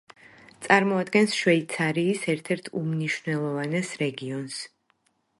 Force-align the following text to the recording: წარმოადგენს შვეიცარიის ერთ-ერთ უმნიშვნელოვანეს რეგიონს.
წარმოადგენს 0.67 1.35
შვეიცარიის 1.39 2.23
ერთ-ერთ 2.33 2.71
უმნიშვნელოვანეს 2.81 3.91
რეგიონს. 4.03 4.57